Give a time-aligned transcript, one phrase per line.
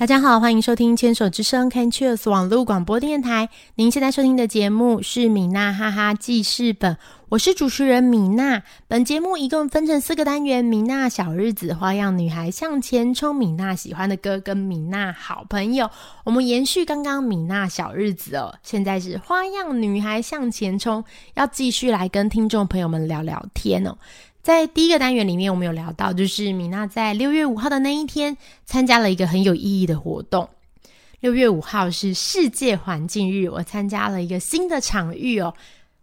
[0.00, 3.50] 大家好，欢迎收听牵手之声 Can Cheers 网络广播电台。
[3.74, 6.96] 您现在收听的节目是米娜哈哈记事本，
[7.28, 8.62] 我是主持人米娜。
[8.88, 15.90] 本节目一共分成四个单元：米娜小日子、花样女孩向前冲、米娜喜欢的歌跟米娜好朋友。
[16.24, 23.98] 我们延续刚刚米娜小日子哦，现在是花样女孩向前冲，要继续来跟听众朋友们聊聊天哦。
[24.42, 30.48] 在第一个单元里面，我们有聊到，就是米娜在六月五号的那一天参加了一个很有意义的活动。
[31.20, 35.54] 六月五号是世界环境日，我参加了一个新的场域哦，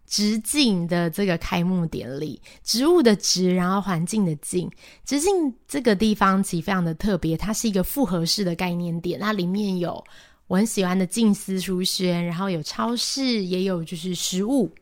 [0.06, 4.70] 直径的这个开幕典礼，植物的植，然后环境的境，
[5.04, 10.04] 直径这个地方其实非常的特别，它是一个复合式的概念点，它里面有
[10.46, 14.72] 我很喜欢的静思书轩，然后有超市，也有就是食物，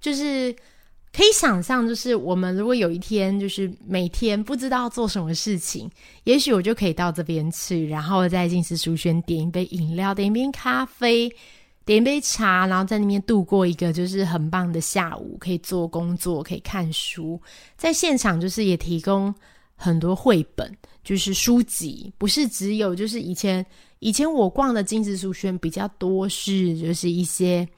[0.00, 0.56] 就是。
[1.12, 5.90] 可以想象，就是我们如果有一天，就是每天不知道做什么事情，
[6.22, 11.28] 也许我就可以到这边去，然后在静思书轩点一杯饮料，点一杯咖啡，
[11.84, 17.40] 点一杯茶，然后在那边度过一个就是很棒的下午，可以做工作，可以看书。
[17.76, 19.34] 在现场就是也提供
[19.74, 23.66] 很多绘本，就是书籍，不是只有就是以前
[23.98, 27.68] 以前我逛的静思书轩比较多是就是一些。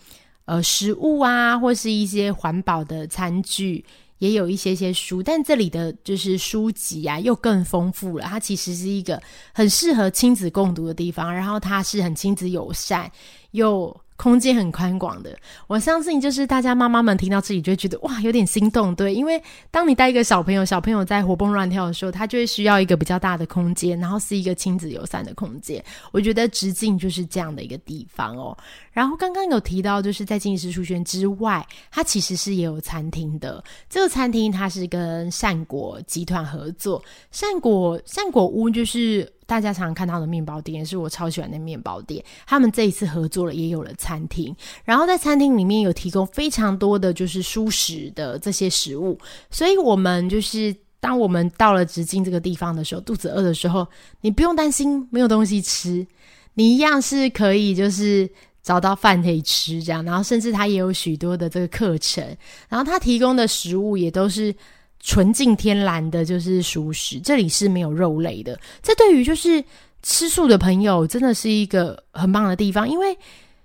[0.52, 3.82] 呃，食物啊，或是一些环保的餐具，
[4.18, 8.26] 也有一些些书，但这里的就是书籍啊，又更丰富了。
[8.26, 9.18] 它其实是一个
[9.54, 13.10] 很适合亲子共读的地方，然后它是很亲子友善
[13.52, 13.98] 又。
[14.22, 25.84] 空间很宽广的，我相信就是大家妈妈们听到这里就会觉得哇，有点心动，对，因为当你带一个小朋友，小朋友在活蹦乱跳的时候，他就会需要一个比较大的空间，然后是一个亲子友善的空间。
[26.12, 28.56] 我觉得直径就是这样的一个地方哦。
[28.92, 33.64] 然后刚刚有提到，就是在静思书轩之外，它其实是也有餐厅的。
[33.90, 37.02] 这个餐厅它是跟善果集团合作，
[37.32, 39.28] 善果善果屋就是。
[39.52, 42.24] 大家常看到的面包店也，是我超喜欢的面包店。
[42.46, 44.56] 他们这一次合作了，也有了餐厅。
[44.82, 49.18] 然后在餐厅里面有提供非常多的就是舒食的这些食物，
[49.50, 53.86] 所以我们就是当我们到了直径这个地方的时候，肚子饿的时候，
[54.22, 56.06] 你不用担心没有东西吃，
[56.54, 58.26] 你一样是可以就是
[58.62, 60.02] 找到饭可以吃这样。
[60.02, 62.24] 然后甚至它也有许多的这个课程，
[62.70, 64.54] 然后它提供的食物也都是。
[65.02, 68.58] 纯净天然的，就是熟食，这里是没有肉类的。
[68.80, 69.62] 这对于就是
[70.02, 72.88] 吃素的朋友，真的是一个很棒的地方。
[72.88, 73.18] 因为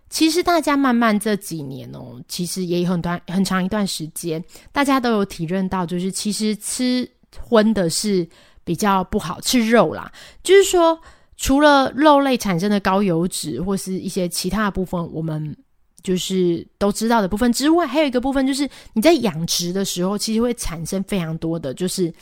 [0.10, 7.08] 其实大家慢慢这几年哦，其实也有很短很长一段时间，大家都有体认到，就是其实吃
[7.40, 8.28] 荤的是
[8.64, 10.12] 比较不好吃肉啦。
[10.44, 11.00] 就是说，
[11.38, 15.56] 除了肉类产生的高油脂或是一些其他的部分，我们。
[16.04, 22.14] 就是都知道的部分之外，还有一个部分就是你在养殖的时候，其实会产生非常多的，就是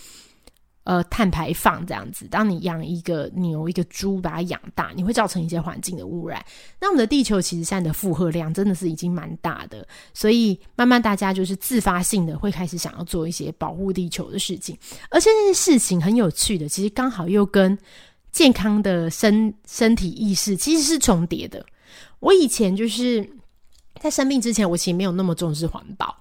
[0.86, 2.26] 呃碳排放这样子。
[2.32, 6.44] 当你养一个牛、一个猪，把它养大，你会造成一些环境的污染。
[6.80, 14.76] 那我们的地球其实现在的负荷量真的是已经蛮大的，所以慢慢大家就是自发性的会开始想要做一些保护地球的事情。
[15.10, 17.78] 而且这些事情很有趣的，其实刚好又跟
[18.32, 21.64] 健康的身身体意识其实是重叠的。
[22.20, 23.30] 我以前就是。
[24.00, 26.16] 在生病之前，我其实没有那么重视环保。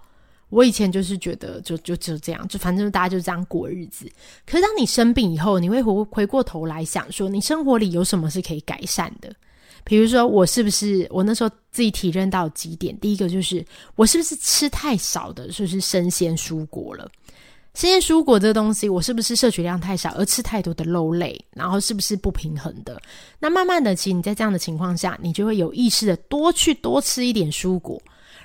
[0.50, 4.06] 我以前就是觉得，就就就这样，就反正大家就这样过日子。
[4.46, 9.34] 可是当你生病以后，你会回回过头来想，说你生活里有什么是可以改善的？
[9.82, 12.96] 比如说，我是不是我那时候自己体认到几点？
[13.00, 13.64] 第一个就是，
[13.96, 17.10] 我是不是吃太少的是不是生鲜蔬果了？
[17.74, 23.00] 生鲜蔬果这个东西，我是不是摄取量太少，而吃太多的肉类，然后是不是不平衡的？
[23.40, 28.00] 那慢慢的，其实你在这样的情况下，你就会有意识的多去多吃一点蔬果，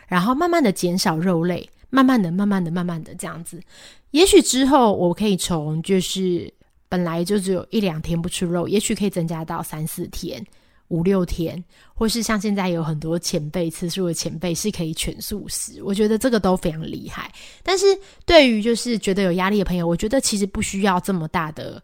[0.08, 3.62] 然后慢慢的减少肉类，慢慢的、慢慢的、慢慢的这样子。
[4.12, 6.52] 也许之后我可以从就是
[6.90, 10.44] 本来就只有一两天不吃肉，也许可以增加到三四天。
[10.90, 11.64] 五六天，
[11.94, 17.32] 或是像现在有很多前辈吃素的前辈是可以全素食，我觉得这个都非常厉害。
[17.64, 17.86] 但是
[18.26, 21.82] 对于就是觉得有压力的朋友，我觉得其实不需要这么大的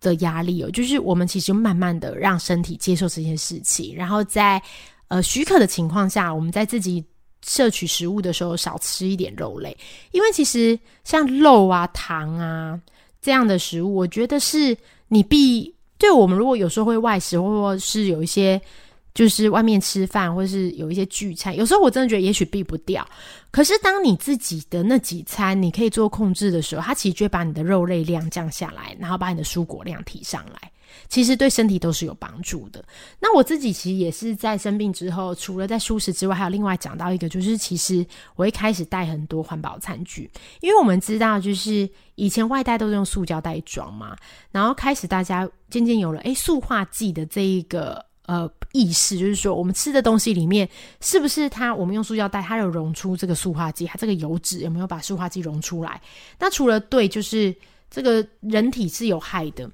[0.00, 0.70] 的压力哦。
[0.70, 4.60] 就是我们其实慢慢的让身体接受这件事情，然后在
[5.08, 7.04] 呃许可的情况下，我们在自己
[7.46, 9.76] 摄取食物的时候少吃一点肉类，
[10.10, 12.80] 因为其实像肉啊、糖啊
[13.22, 14.76] 这样的食物，我觉得是
[15.06, 15.72] 你必。
[16.00, 18.58] 对我们，如果有时候会外食，或者是有一些
[19.14, 23.06] 就是外面吃饭，或是有一些聚餐，有时候我真的觉得也许避不掉。
[23.50, 30.70] 可是当你自己的那几餐你可以做控制的时候，它其实就会把你的肉类量降下来，然后把你的蔬果量提上来。
[31.08, 32.84] 其实对身体都是有帮助的。
[33.20, 38.04] 那我自己其实也是在生病之后，除了在舒适之外，还有另外讲到一个，就是其实
[38.34, 40.28] 我会开始带很多环保餐具，
[40.60, 44.16] 因为我们知道，就是以前外带都是用塑胶袋装嘛，
[44.50, 48.04] 然后开始大家渐渐有了诶塑化剂的这一个。
[48.30, 50.68] 呃，意识就是说，我们吃的东西里面
[51.00, 51.74] 是不是它？
[51.74, 56.00] 我们用塑胶袋，它有溶出这个塑化剂，它这个油脂有没有把塑化剂溶出来？
[56.38, 57.52] 那除了对，就是
[57.90, 59.68] 这个人体是有害的，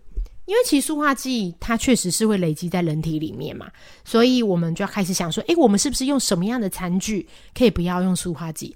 [0.46, 3.70] 因为其实塑化剂它确实是会累积在人体里面嘛，
[4.06, 8.74] 所以我们就要开始想说，诶，我们是不是用什么样的餐具可以不要用塑化剂？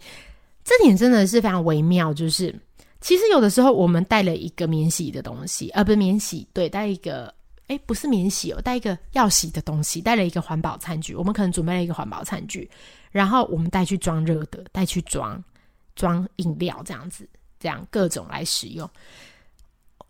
[0.62, 2.55] 这点真的是非常微妙，就是
[3.00, 7.33] 其实有的时候我们带了一个免洗的东西，呃，不是免洗，对，带一个。
[7.71, 11.15] 哎，不是免洗哦，带一个要洗的东西，带了一个环保餐具。
[11.15, 12.69] 我们可能准备了一个环保餐具，
[13.13, 15.41] 然后我们带去装热的，带去装
[15.95, 17.29] 装饮料，这样子，
[17.61, 18.91] 这样各种来使用。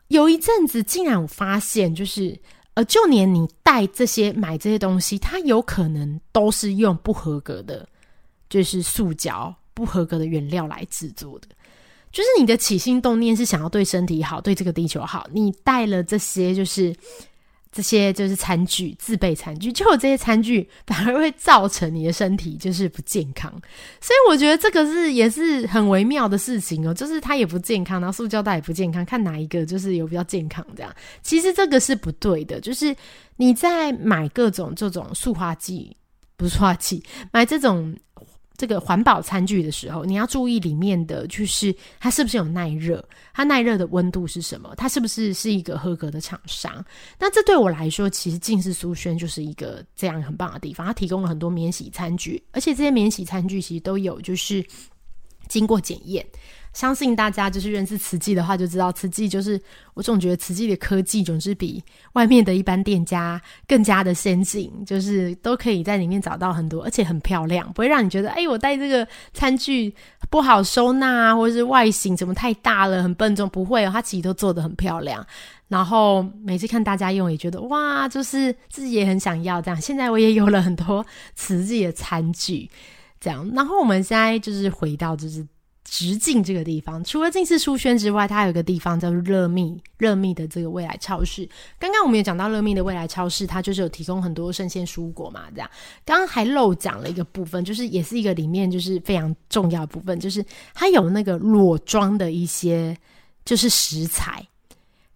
[0.09, 2.35] 有一阵子，竟然我发现，就是
[2.73, 7.87] 呃，就连你带这些买这些东西，它有可能都是用不合格的，
[8.49, 11.49] 就是塑胶不合格的原料来制作的。
[12.11, 16.97] 就是你的起心动念是想要对身体好，对这个地球好，你带了这些，就是。
[17.72, 23.50] 这些就是餐具，自备餐具，就有这些餐具反而会造成你的身体就是不健康，
[24.00, 32.94] 所以我觉得这个是也是很微妙的事情哦，就是它也不健康，然后塑胶袋也不健康，看哪一个就是有比较健康这样，其实这个是不对的，就是
[33.37, 35.96] 你在买各种这种塑化剂，
[36.37, 37.02] 不是塑化剂，
[37.32, 37.96] 买这种。
[38.61, 43.03] 这个环保餐具的时候，你要注意里面的就是它是不是有耐热，
[43.33, 46.85] 它耐热的温度是什么，它是不是是一个合格的厂商？
[47.19, 54.62] 那这对我来说，其实近视苏轩就是一个这样很棒的地方，它提供了很多免洗餐具，而且这些免洗餐具其实都有就是
[55.49, 56.23] 经过检验。
[56.72, 59.61] 相信大家就是认识慈济的话，就知道慈济就是
[59.94, 61.82] 我总觉得慈济的科技总是比
[62.12, 69.93] 外面的一般店家更加的先进，就是都可以在里面找到很多，而且很漂亮，不会让你觉得哎，我带这个餐具
[70.31, 73.49] 不好收纳啊，或者是外形怎么太大了，很笨重。
[73.49, 75.26] 不会，它其实都做的很漂亮。
[75.66, 79.81] 然后每次看大家用，也觉得哇，就是自己也很想要这样。
[79.81, 82.70] 现在我也有了很多瓷器的餐具，
[83.19, 83.50] 这样。
[83.56, 85.44] 然后我们现在就是回到就是。
[85.85, 91.49] 直径这个地方，除了近似书轩之外，它有一个地方叫做热蜜，热蜜的这个未来超市。
[91.79, 95.71] 刚刚我们也讲到热蜜的未来超市，它就是有提供很多生鲜蔬果嘛，这样。
[96.05, 100.44] 刚刚还漏讲了一个部分，就是也是一个里面就是非常重要的部分，就是
[100.75, 102.97] 它有那个裸装的一些
[103.44, 104.47] 就是食材。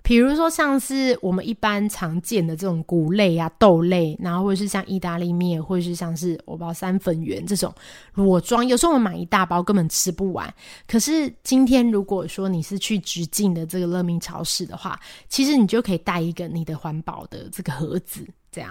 [0.04, 7.74] 比如说，像是我们一般常见的这种谷类啊、豆类，然后或者是像意大利面，或者是像是我包三粉圆这种
[8.12, 10.52] 裸装，有时候我们买一大包根本吃不完。
[10.86, 18.70] 可是今天如果说你是去直径的这个乐明超市的话，其实你就可以带一个你的环保的这个盒子，这样。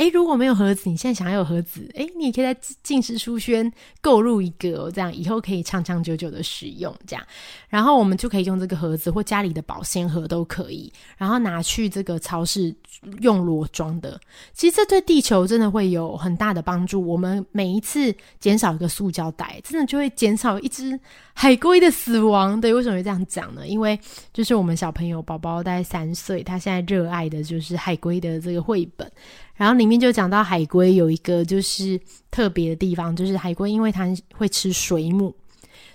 [0.00, 3.70] 诶，如果没有盒子，你现在想要有盒子，诶，你也可以在近视书轩
[4.00, 7.22] 购入一个，这样以后可以长长久久的使用，这样，
[7.68, 12.74] 然后我们就可以用这个盒子或家里的保鲜盒都可以，然后拿去这个超市
[13.20, 14.20] 用裸装的，
[14.52, 17.00] 其实这对地球真的会有很大的帮助。
[17.06, 20.98] 我们每一次减少一个塑胶袋，真的就会减少一只
[21.32, 22.60] 海龟的死亡。
[22.60, 23.66] 对，为什么会这样讲呢？
[23.66, 23.98] 因为
[24.32, 29.10] 就是我们小朋友宝宝大概三岁，他现在热爱的就是海龟的这个绘本。
[29.54, 31.98] 然后里面就讲到海龟有一个就是
[32.30, 35.34] 特别的地方，就是海龟因为它会吃水母，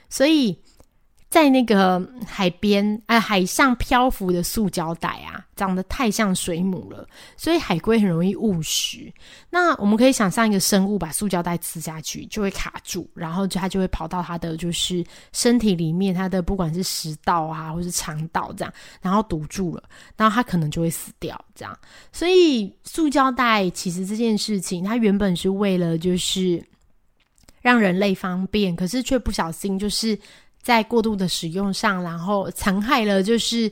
[0.09, 0.57] 所以。
[1.35, 9.11] 在那个海边，啊，海上漂浮的塑胶袋啊，长得太像水母了，所以海龟很容易误食。
[9.49, 19.83] 那我们可以想象一个生物把塑胶袋吃下去，就会卡住，然后它就会跑到它的就是身体里面，它的不管是食道啊，或是肠道这样，然后堵住了，
[20.15, 21.37] 然后它可能就会死掉。
[21.53, 21.77] 这样，
[22.13, 26.63] 所以塑胶袋其实这件事情，它原本是为了就是
[27.59, 30.17] 让人类方便，可是却不小心就是。
[30.65, 33.71] 在过度的使用上，然后残害了就是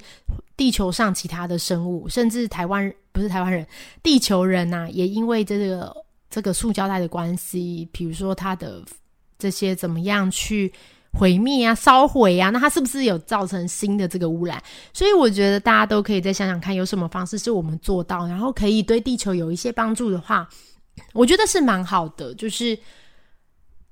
[0.55, 3.65] 地球上其他的生物，甚至台湾不是台湾人，
[4.03, 5.91] 地球人呐，也因为这个
[6.29, 8.79] 这个塑胶袋的关系，比如说它的
[9.39, 10.71] 这些怎么样去
[11.13, 14.61] 毁灭啊、烧毁啊，那它是不是有造成新的这个污染？
[14.93, 20.47] 所以我觉得大家都可以再想想看，有什么方式是我们做到，然后可以对地球有一些帮助的话，
[21.13, 22.77] 我觉得是蛮好的，就是。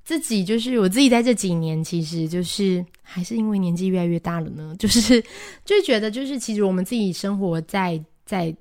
[0.03, 5.23] 自己就是我自己，在这几年，其实就是还是因为年纪越来越大了呢， 就是
[5.63, 8.55] 就觉得，就是其实我们自己生活在在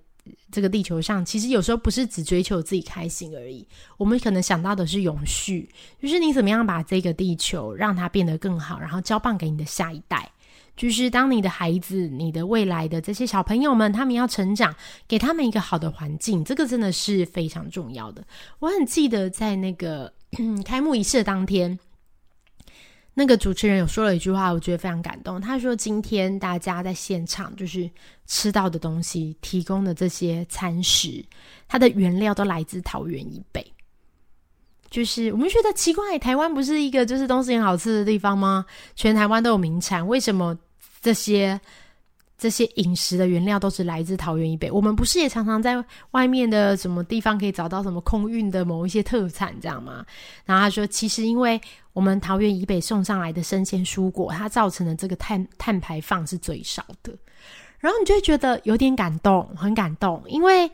[0.53, 3.67] 这个地球上，其实有时候不是只追求自己开心而已，
[3.97, 5.69] 我们可能想到的是永续，
[6.01, 10.31] 就是你怎么样把这个地球让它变得更好，然后交棒给你的下一代。
[10.77, 14.75] 就是当你的孩子、你的未来的这些小朋友们，他们要成长，
[15.07, 18.25] 给他们一个好的环境，这个真的是非常重要的。
[18.61, 20.11] 我很记得在那个
[20.65, 21.79] 开幕仪式的当天。
[23.15, 25.41] 那个主持人有说了一句话，我觉得非常感动。
[25.41, 27.91] 他说：“今天大家在现场就是
[28.27, 31.23] 吃到的东西，提供的这些餐食，
[31.69, 33.67] 它的原料都来自桃园以北。
[34.89, 38.65] 就是我们觉得奇怪，台湾不是一个就是东西很好吃的地方吗？
[38.95, 40.57] 全台湾都有名产，为什么
[41.03, 41.61] 这些？”
[42.41, 44.71] 这些饮食的原料都是来自桃园以北。
[44.71, 45.77] 我们不是也常常在
[46.13, 50.07] 外面的什么地方可以找到什么空运的某一些特产，这样吗？
[50.47, 51.61] 然后他说，其实因为
[51.93, 57.15] 我们桃园以北送上来的生鲜蔬果，它造成的这个碳碳排放是最少的。
[57.79, 60.71] 然后你就会觉得有点感动，很感动，因为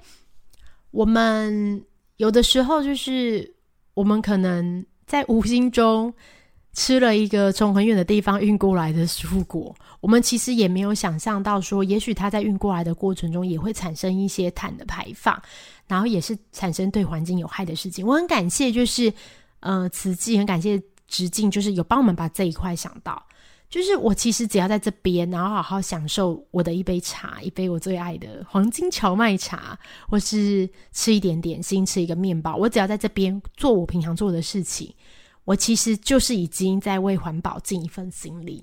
[0.92, 1.84] 我们
[2.18, 3.52] 有的时候就是
[3.94, 6.14] 我们可能在无形中。
[6.76, 15.42] 吃了一个从很远的地方运过来的蔬果，我们其实也没有想象到说，也许它在运过来的过程中也会产生一些碳的排放，
[15.88, 18.06] 然后也是产生对环境有害的事情。
[18.06, 19.10] 我很感谢，就是
[19.60, 20.78] 呃，慈济很感谢
[21.08, 23.20] 直径，就是有帮我们把这一块想到。
[23.70, 29.76] 就是我其实只要在这边，然后好好享受我的一杯茶，一杯我最爱的黄金荞麦茶，
[30.10, 34.94] 或是吃一点点心，吃一个面包，我只要在这边做我平常做的事情。
[35.46, 38.62] 我其实就是已经在为环保尽一份心力，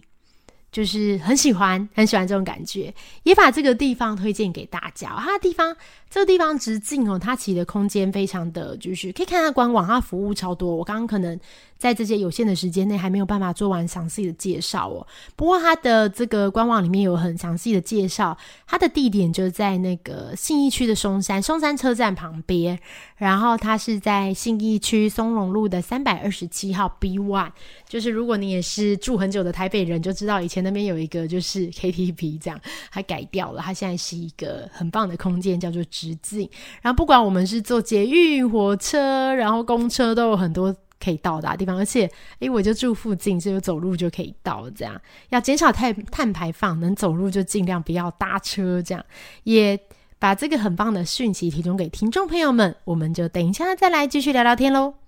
[0.71, 5.15] 就是很喜欢很喜欢这种感觉，也把这个地方推荐给大家。
[5.17, 5.75] 它地方，
[6.11, 10.75] 这个地方直径哦，它其实空间非常的就是可以看它官网，它服务超多。
[10.75, 11.39] 我刚刚可能。
[11.83, 15.05] 在这些有限的时间内，还没有办法做完详细的介绍哦。
[15.35, 18.37] 不过，它的这个官网里面有很详细的介绍。
[18.65, 22.79] 它的地点就在那个信义区的松山松山车站旁边，
[23.17, 27.51] 然后它是在信义区松荣路的三百二十七号 B One。
[27.85, 32.57] 就是如果你也是住很久的台北人，就知道以前那边有一个就是 KTV 这样，
[32.89, 33.61] 还改掉了。
[33.61, 36.49] 它现在是一个很棒的空间，叫做直径。
[36.81, 40.73] 然后，不管我们是坐捷运、火车，然后公车，都有很多。
[41.03, 44.69] 可以到达的地方，而且，诶，我就住附近，就走路就可以到。
[44.69, 48.81] 这样要减少碳碳排放，能走路就尽量不要搭车。
[48.81, 49.03] 这样
[49.43, 49.79] 也
[50.17, 52.75] 把这个很棒的讯息提供给听众朋友们。
[52.85, 55.02] 我们就等一下再来继续聊聊天喽。